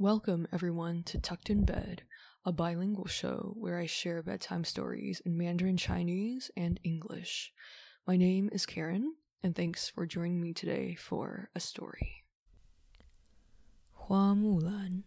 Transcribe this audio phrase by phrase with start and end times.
[0.00, 2.02] Welcome, everyone, to Tucked in Bed,
[2.44, 7.50] a bilingual show where I share bedtime stories in Mandarin Chinese and English.
[8.06, 12.24] My name is Karen, and thanks for joining me today for a story.
[13.92, 15.04] 花木兰。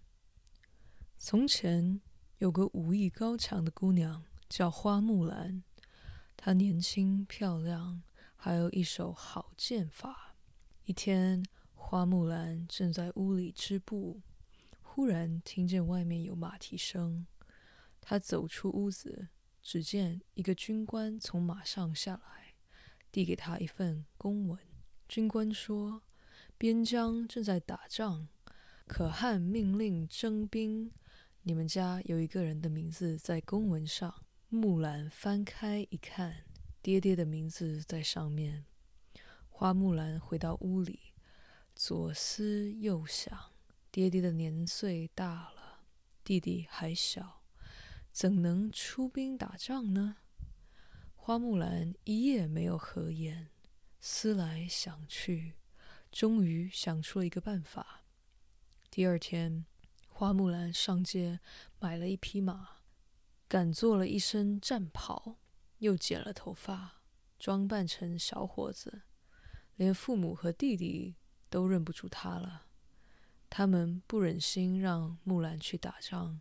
[1.17, 2.01] 从前
[2.39, 5.63] 有个武艺高强的姑娘，叫花木兰。
[6.35, 8.01] 她年轻漂亮，
[8.35, 10.35] 还有一手好剑法。
[10.85, 11.43] 一天，
[11.75, 14.21] 花木兰正在屋里织布，
[14.94, 17.26] 忽然听见外面有马蹄声。
[18.00, 19.26] 他走出屋子，
[19.60, 22.54] 只见一个军官从马上下来，
[23.10, 24.56] 递给他一份公文。
[25.08, 26.02] 军官说
[26.56, 28.28] ：“边疆正在打仗，
[28.86, 30.92] 可汗命令征兵。
[31.42, 34.14] 你们家有一个人的名字在公文上。”
[34.48, 36.44] 木兰翻开一看，
[36.80, 38.64] 爹爹的名字在上面。
[39.48, 41.00] 花木兰回到屋里。
[41.74, 43.36] 左思右想，
[43.94, 45.84] 爹爹的年岁大了，
[46.24, 47.44] 弟弟还小，
[48.10, 50.16] 怎能出兵打仗呢？
[51.14, 53.50] 花木兰一夜没有合眼，
[54.00, 55.54] 思来想去，
[56.10, 58.02] 终于想出了一个办法。
[58.90, 59.64] 第二天，
[60.08, 61.38] 花木兰上街
[61.78, 62.78] 买了一匹马，
[63.46, 65.38] 赶做了一身战袍，
[65.78, 67.00] 又剪了头发，
[67.38, 69.02] 装扮成小伙子，
[69.76, 71.14] 连父母和弟弟。
[71.48, 72.66] 都认不出他了。
[73.56, 76.40] 他们不忍心让木兰去打仗，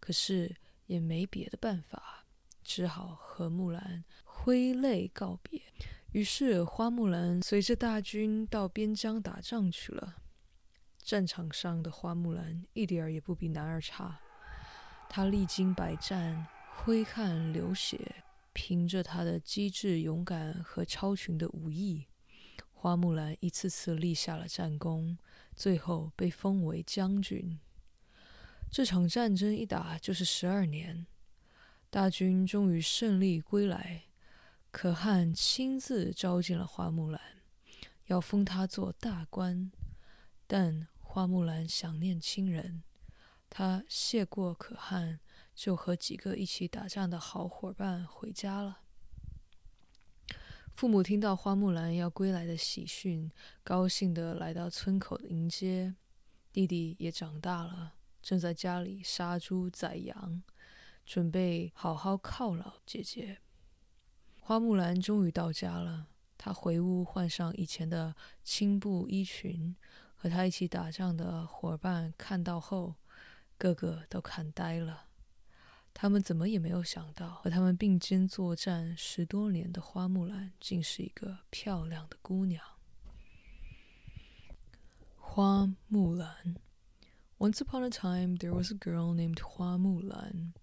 [0.00, 0.56] 可是
[0.86, 2.26] 也没别的办法，
[2.64, 5.62] 只好和木兰挥泪告别。
[6.10, 10.16] 于是花木兰随着大军到边疆打仗去了。
[10.98, 14.18] 战场上的花木兰一点儿也不比男儿差，
[15.08, 22.08] 她历经百战，挥汗流血，凭着她的机智、勇敢和超群的武艺。
[22.80, 25.18] 花木兰一次次立下了战功，
[25.56, 27.58] 最后被封为将军。
[28.70, 31.04] 这场战争一打就是十二年，
[31.90, 34.04] 大军终于胜利归来。
[34.70, 37.20] 可汗亲自召见了花木兰，
[38.06, 39.72] 要封他做大官。
[40.46, 42.84] 但花木兰想念亲人，
[43.50, 45.18] 他谢过可汗，
[45.52, 48.82] 就和几个一起打仗的好伙伴回家了。
[50.78, 53.28] 父母听到花木兰要归来的喜讯，
[53.64, 55.96] 高兴地来到村口迎接。
[56.52, 60.40] 弟弟也长大了，正在家里杀猪宰羊，
[61.04, 63.38] 准备好好犒劳姐姐。
[64.38, 66.06] 花木兰终于到家了，
[66.36, 68.14] 她回屋换上以前的
[68.44, 69.74] 青布衣裙，
[70.14, 72.94] 和她一起打仗的伙伴看到后，
[73.56, 75.07] 个个都看呆了。
[75.97, 82.63] 他们怎么也没有想到，和他们并肩作战十多年的花木兰，竟是一个漂亮的姑娘。
[85.17, 86.55] 花木兰。
[87.39, 90.53] Once upon a time, there was a girl named Hua Mulan,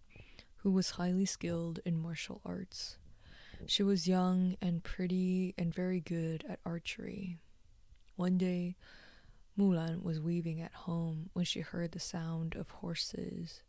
[0.63, 2.97] who was highly skilled in martial arts.
[3.67, 7.37] She was young and pretty and very good at archery.
[8.17, 8.77] One day,
[9.59, 13.63] Mulan was weaving at home when she heard the sound of horses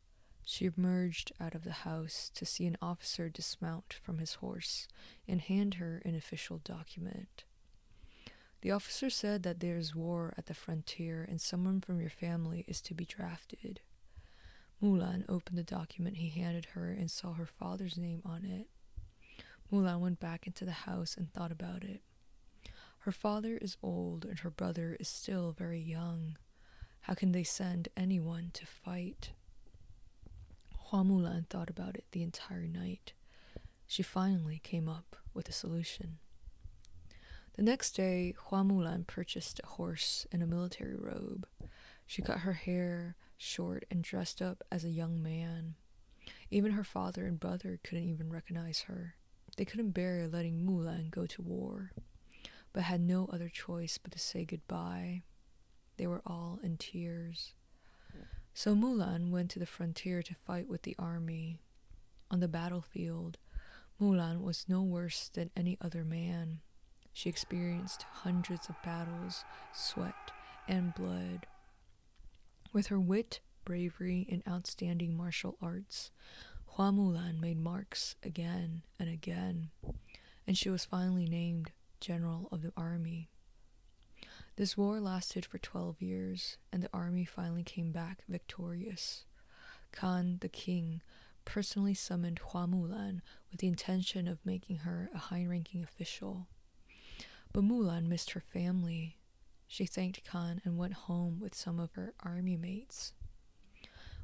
[0.49, 4.87] she emerged out of the house to see an officer dismount from his horse
[5.27, 7.43] and hand her an official document.
[8.61, 12.81] The officer said that there's war at the frontier and someone from your family is
[12.83, 13.81] to be drafted.
[14.81, 18.69] Mulan opened the document he handed her and saw her father's name on it.
[19.73, 22.03] Mulan went back into the house and thought about it.
[23.01, 26.37] Her father is old and her brother is still very young.
[27.01, 29.31] How can they send anyone to fight?
[30.97, 33.13] Hua Mulan thought about it the entire night.
[33.87, 36.17] She finally came up with a solution.
[37.55, 41.47] The next day, Hua Mulan purchased a horse and a military robe.
[42.07, 45.75] She cut her hair short and dressed up as a young man.
[46.51, 49.17] Even her father and brother couldn't even recognize her.
[49.59, 51.93] They couldn't bear letting Mulan go to war,
[52.73, 55.25] but had no other choice but to say goodbye.
[55.99, 57.53] They were all in tears.
[58.59, 61.61] So Mulan went to the frontier to fight with the army.
[62.31, 63.37] On the battlefield,
[64.01, 66.61] Mulan was no worse than any other man.
[67.13, 69.45] She experienced hundreds of battles,
[69.75, 70.31] sweat,
[70.67, 71.47] and blood.
[72.73, 76.11] With her wit, bravery, and outstanding martial arts,
[76.65, 79.69] Hua Mulan made marks again and again,
[80.47, 83.29] and she was finally named General of the Army.
[84.57, 89.27] This war lasted for 12 years, and the army finally came back victorious.
[89.93, 91.03] Khan, the king,
[91.45, 93.21] personally summoned Hua Mulan
[93.51, 96.49] with the intention of making her a high ranking official.
[97.53, 99.19] But Mulan missed her family.
[99.67, 103.13] She thanked Khan and went home with some of her army mates.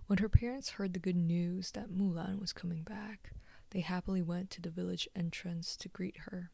[0.07, 3.33] When her parents heard the good news that Mulan was coming back,
[3.71, 6.51] they happily went to the village entrance to greet her.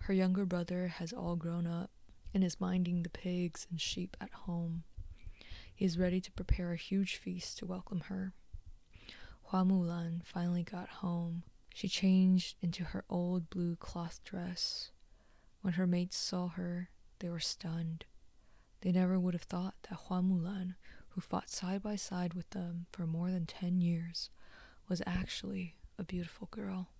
[0.00, 1.90] Her younger brother has all grown up
[2.36, 4.84] and is minding the pigs and sheep at home.
[5.74, 8.34] He is ready to prepare a huge feast to welcome her.
[9.44, 11.44] Hua Mulan finally got home.
[11.72, 14.90] She changed into her old blue cloth dress.
[15.62, 16.90] When her mates saw her,
[17.20, 18.04] they were stunned.
[18.82, 20.74] They never would have thought that Hua Mulan,
[21.08, 24.28] who fought side by side with them for more than ten years,
[24.90, 26.90] was actually a beautiful girl.